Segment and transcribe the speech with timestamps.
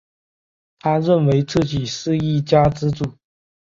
[0.79, 3.05] 他认为自己是一家之主